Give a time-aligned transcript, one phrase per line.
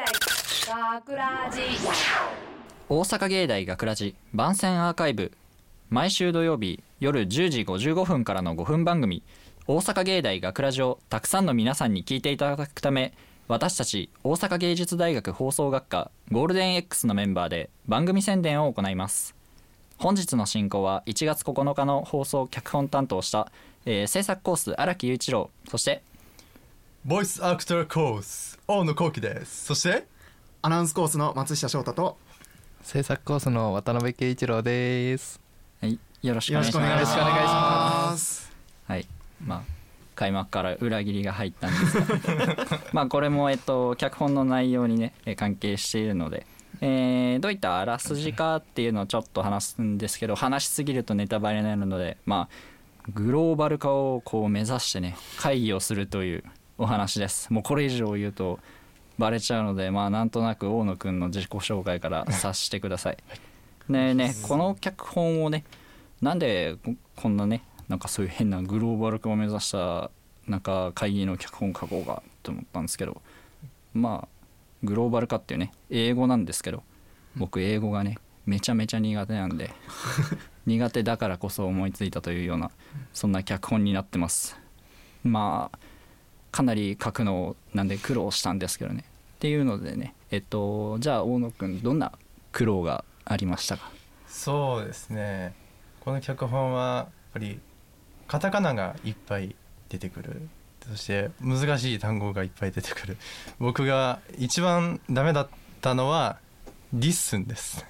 [0.00, 0.06] 大
[0.94, 1.60] 学ラジ
[2.88, 5.30] 大阪芸大学ラジ番宣アーカイブ。
[5.90, 9.22] 毎週土曜日夜10時55分からの5分番組
[9.68, 13.12] 「大阪芸大学ラジをたくさんの皆さんに聞いていただくため
[13.46, 19.34] 私たち大阪芸術大学放送学科ゴールデン X のメンバーで番組宣伝を行います。
[19.98, 23.52] 本日の進行は1月9日の放送脚本担当した、
[23.84, 26.02] えー制作コース荒木雄一郎そして
[27.02, 29.64] ボイスアクターコース大野幸喜です。
[29.64, 30.06] そして？
[30.60, 32.18] アナウンスコースの松下翔太と。
[32.82, 35.40] 制作コースの渡辺圭一郎です。
[35.80, 36.86] はい、よろしくお願いします。
[36.90, 38.52] よろしくお願いしまます。
[38.86, 39.06] はい、
[39.42, 39.62] まあ
[40.14, 42.66] 開幕から裏切りが入ったんですが。
[42.92, 46.46] まあこれもえっと脚本の内容にねえー関係しているので、
[46.82, 56.44] えーどういったあらすじかっていうのをちょっと話すんですけど話しすぎるとネタバレになるのでまあグローバル化をこう目指してね会議をするという
[56.80, 57.52] お話です。
[57.52, 58.58] もうこれ以上言うと
[59.18, 63.18] バレちゃうのでまあなんとなく大野くんの自己紹介から察してください。
[63.90, 65.64] で ねこの脚本をね
[66.22, 70.10] なんでここんなねなんかそういう変なグローバル化を目指した
[70.48, 73.20] なんか会議の脚本書こうかと思ったんですけど
[73.92, 74.28] まあ
[74.82, 76.82] グローバル化っていうね英語なんですけど
[77.36, 79.70] 僕英語がねめちゃめちゃ苦手なんで
[80.64, 82.70] 苦手だからこそ思いついたというような
[83.12, 84.58] そんな脚本になってます。
[85.22, 85.89] まあ
[86.50, 89.04] かなり書くのなんで苦労したんですけどね。
[89.36, 92.12] っていうのでねえっとじゃあ大野くんどんな
[92.52, 93.90] 苦労がありましたか？
[94.28, 95.54] そうですね。
[96.00, 97.60] この脚本はやっぱり
[98.26, 99.54] カタカナがいっぱい
[99.88, 100.48] 出てくる。
[100.88, 103.16] そして難しい単語がいっぱい出てくる。
[103.58, 105.48] 僕が一番ダメだっ
[105.80, 106.38] たのは
[106.92, 107.84] リッスンです。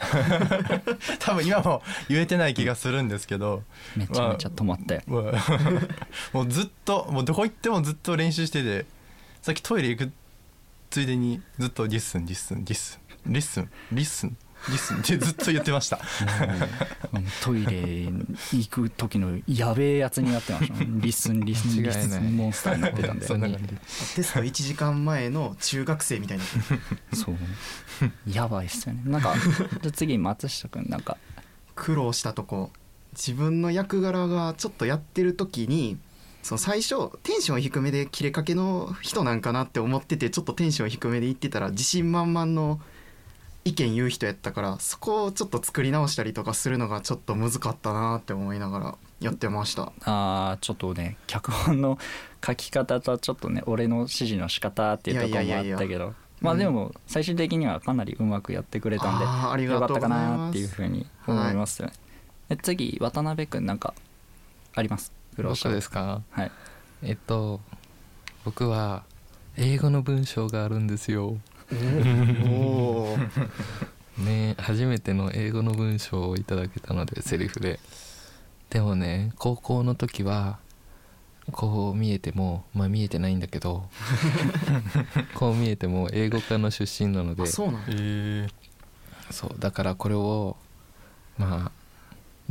[1.20, 3.62] 多分今も言えてない気がするんですけど。
[3.96, 5.02] めちゃめちゃ止まったよ。
[5.06, 5.34] もう
[6.32, 8.86] もうずっともうどこ行ってもずっと練習してて
[9.42, 10.12] さっきトイレ行く
[10.90, 14.36] ついでにずっとリッスンリッスンリッスンリッスンリッスン
[14.68, 16.00] リッスンってずっと言ってました。
[17.12, 17.24] うん。
[17.42, 18.08] トイレ
[18.52, 20.74] 行く時のやべえやつになってました。
[20.86, 23.26] リスンリスンリスンモンスターになってたんで。
[23.26, 23.64] そんな感じ。
[24.16, 26.44] テスト1時間前の中学生みたいな。
[27.12, 27.36] そう。
[28.26, 29.02] やばいっすよね。
[29.04, 31.16] なんかじゃあ次松下君なんか。
[31.74, 32.70] 苦労したとこ。
[33.12, 35.98] 自分の役柄がちょっとやってる時に
[36.42, 42.80] その最初テンション低めで切れかけの人なんかなって思っててちょっとテンション低めで言ってたら自信満々の
[43.64, 49.92] 意見言う人やったからそこをちょっと作り直したりとかするのがちょっと難かったなって思いながらやってました。
[50.04, 51.98] あーちょっとね脚本の
[52.44, 60.38] 書き方とちょっとね俺の指示の仕方っていうところもあったけどまあでも最終的にはかなりうまくやってくれたんでありがよかったかとうございます。
[60.38, 61.94] なっていうふうに思いますよね、
[62.50, 63.94] で次渡辺君なんか
[64.74, 65.10] あります？
[65.36, 66.20] 苦労した僕ですか？
[66.30, 66.52] はい。
[67.02, 67.60] えっと
[68.44, 69.04] 僕は
[69.56, 71.38] 英語の文章があるんですよ。
[72.46, 73.16] お
[74.18, 77.80] おね初めての英語の文章をいただけたのでセリフで。
[78.70, 80.58] でもね高校の時は
[81.52, 83.88] こう見えてもまあ見えてないんだけど
[85.34, 87.46] こう見えても英語科の出身なので。
[87.46, 87.86] そうなんだ。
[87.90, 88.48] え
[89.30, 90.56] そうだからこれを
[91.38, 91.72] まあ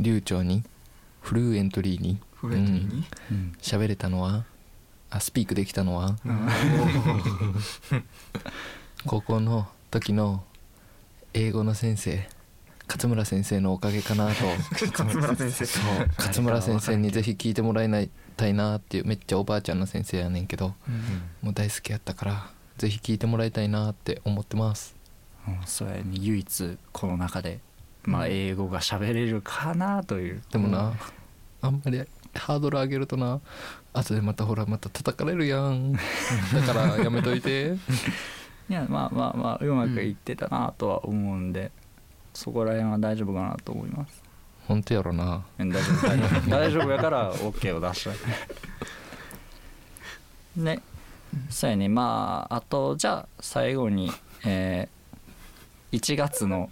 [0.00, 0.64] 流暢に
[1.20, 4.44] フルエントリーにフレンドリーに、うん喋れたのは
[5.10, 6.16] あスピークできたのは
[9.06, 10.42] 高校の時の
[11.34, 12.26] 英語の先生
[12.88, 14.44] 勝村先生のおかげかなと。
[14.80, 15.64] 勝村先生。
[15.66, 15.82] そう。
[16.18, 20.74] 勝村先生にぜひ聞いてもらいないたいなっていうめっちゃおばあちゃんの先生やねんけど
[21.40, 24.96] もう大好きやったからぜひ聞いてもらいたいなって思ってます。
[25.46, 25.60] うん。
[25.66, 27.60] それに唯一この中で
[28.04, 30.42] まあ英語が喋れるかなという。
[30.50, 30.94] でもな、
[31.60, 32.02] あんまり
[32.34, 33.40] ハードル上げるとな
[33.92, 35.92] 後でまたほらまた叩かれるやん。
[35.92, 35.98] だ
[36.66, 37.74] からやめといて
[38.68, 41.70] いやまあまあまあうまくいってたなとは思うんで、
[42.32, 44.22] そこら辺は大丈夫かなと思います。
[44.66, 45.44] 本当やろな。
[45.58, 46.08] うん大丈夫。
[46.08, 48.10] 大丈夫大丈夫やから OK を出した
[50.60, 50.82] ね。
[51.50, 51.88] そうやね。
[51.88, 54.10] まああとじゃあ最後に、
[54.44, 54.94] えー
[55.92, 56.70] 1月の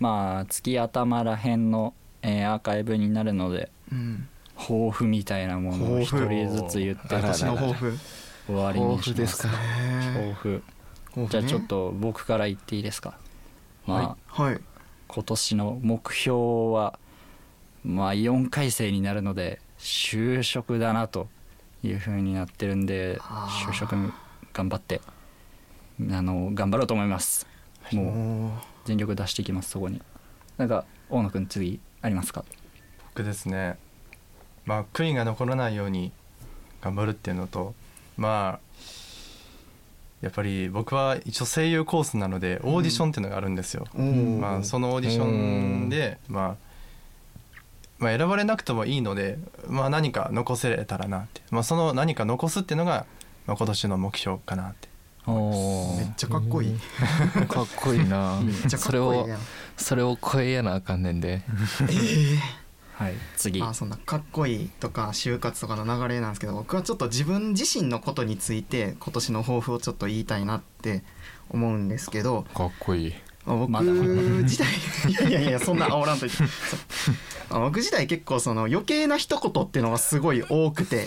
[0.00, 4.28] まあ月頭らへんの、えーアーカイブになるのでうん。
[4.56, 7.98] 抱負みたいなものを一人ずつ言って私の抱負。
[8.46, 9.14] 終わりにします。
[9.14, 9.48] 抱負ですか
[10.14, 10.62] 抱負
[11.16, 13.18] じゃあちょっと僕から言っていいですか？
[13.86, 14.60] まあ、はい。
[15.06, 16.38] 今年の目標
[16.72, 16.98] は
[17.84, 21.28] まあ4回生になるので就職だなと
[21.82, 23.18] いうふうになってるんで
[23.66, 23.94] 就職
[24.52, 25.00] 頑張って
[26.10, 27.46] あの頑張ろうと思います。
[27.92, 30.02] もう全力出していきますそこに。
[30.56, 32.44] なんか大野くん次ありますか？
[33.14, 33.78] 僕ですね。
[34.64, 36.10] まあ悔いが残らないように
[36.80, 37.74] 頑張るっていうのと
[38.16, 38.60] まあ
[40.24, 46.56] やっぱり僕は一応声優コースなのでオーディションっていうのがあるんですよ、まあ、そのオーディションで、まあ、
[47.98, 49.38] まあ選ばれなくてもいいので、
[49.68, 53.04] まあ、何か残せれたらなって、まあ、その何か残すっていうのが、
[53.46, 54.88] まあ、今年の目標かなって。
[55.26, 56.78] おめっちゃかっこいい。
[57.48, 58.40] かっこいいな。
[58.42, 59.38] めっちゃかそれをっこいいやん
[59.76, 61.42] それを超えやなあかんねんで
[62.96, 63.14] はい。
[63.36, 63.60] 次。
[63.60, 71.02] まあそんなかっこいいとか就活とかの流れなんですけど僕はちょっと自分自身のことについて今年の抱負をちょっと言いたいなって
[71.50, 73.14] 思うんですけどかっこいい。
[73.44, 74.66] まあ僕まだ自体
[75.10, 76.36] いやいやいやそんな煽らんといて
[77.54, 81.06] あ僕自体結構その余計な一言っていうのがすごい多くて。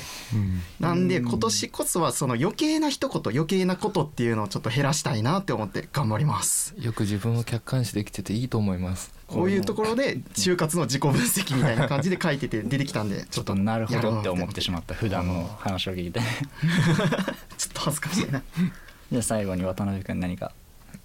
[0.79, 6.73] なんで今年こそはその余計な一言余計なことっていうのをちょっと減らしたいなって思って頑張ります。
[6.79, 9.13] よく自分を客観視できてていいと思います。
[9.27, 16.21] こういうところで就活の自己分析みたいな感じで書いてて出てきたんでち ちょっととなるほどって思ってしまった普段の話を聞いて。
[17.57, 18.41] ちょっと恥ずかしいな。
[19.11, 20.53] じゃあ最後に渡辺君何か。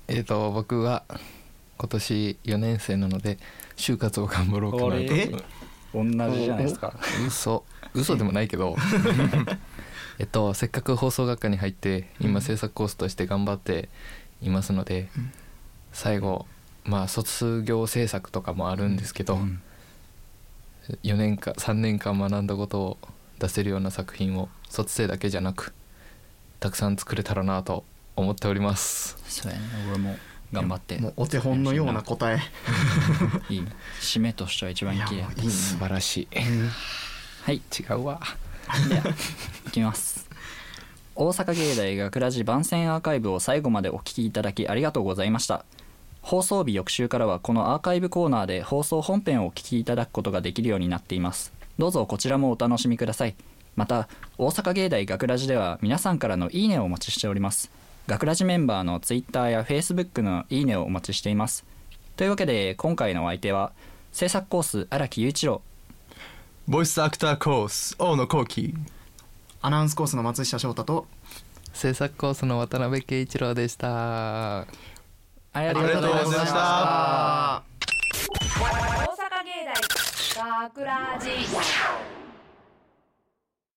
[0.07, 1.03] えーと僕は
[1.79, 3.39] 今年4年生なので
[3.83, 4.97] 就活を頑張ろうかなと。
[4.97, 5.33] え？
[5.93, 6.95] 同じじゃないですか。
[7.27, 7.65] 嘘。
[7.95, 8.77] 嘘でもないけど。
[10.21, 13.89] えっとせっかく放送学科に入って今制作コースとして頑張って
[14.41, 15.09] いますので、
[15.93, 16.47] 最後
[16.85, 19.61] まあ卒業制作とかもあるんですけど、うん。
[21.03, 22.99] 4年間3年間学んだことを
[23.41, 25.73] 出せるような作品を卒生だけじゃなく
[26.61, 27.85] たくさん作れたらなと
[28.15, 29.17] 思っております。
[29.27, 29.65] そうやね。
[29.91, 30.17] 俺も
[30.53, 30.99] 頑張って。
[30.99, 32.41] もうお手本のような答え。
[33.49, 33.73] いいね。
[34.01, 35.21] 締めとしては一番綺麗。
[35.37, 35.51] いいね。
[35.51, 36.29] 素晴らしい。
[37.43, 37.57] はい。
[37.57, 38.21] 違うわ。
[38.89, 39.01] では
[39.67, 40.29] いきます。
[41.15, 45.65] 大阪芸大学ラジ番宣アーカイブを最後までお聞きいただきありがとうございました。
[46.21, 51.53] 放送日翌週からはこのアーカイブコーナーで放送本編をお聞きいただくことができるようになっています。
[51.79, 53.35] どうぞこちらもお楽しみください。
[53.75, 54.09] また
[54.39, 57.71] 大阪芸大学ラジでは皆さんからのいいねをお待ちしております
[58.07, 61.65] 学ラジメンバーの Twitter や Facebook のいいねをお待ちしています。
[62.17, 63.73] というわけで今回のお相手は
[64.11, 65.63] 制作コース荒木雄一郎。
[66.67, 68.75] ボイスアクターコース大野幸喜。
[69.63, 71.07] アナウンスコースの松下翔太と
[71.73, 74.61] 制作コースの渡辺圭一郎でした。
[74.63, 74.67] あ
[75.55, 77.63] りありがとうございました。
[78.59, 79.65] 大阪芸
[80.35, 81.29] 大学ラジ